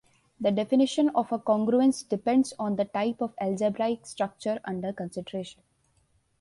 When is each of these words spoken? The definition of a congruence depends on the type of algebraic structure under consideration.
The 0.39 0.49
definition 0.49 1.09
of 1.09 1.31
a 1.31 1.37
congruence 1.37 2.01
depends 2.09 2.53
on 2.57 2.75
the 2.75 2.85
type 2.85 3.21
of 3.21 3.35
algebraic 3.39 4.07
structure 4.07 4.59
under 4.65 4.91
consideration. 4.91 5.61